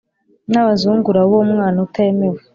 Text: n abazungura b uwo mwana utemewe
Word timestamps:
n 0.51 0.53
abazungura 0.61 1.19
b 1.27 1.31
uwo 1.35 1.43
mwana 1.51 1.77
utemewe 1.85 2.39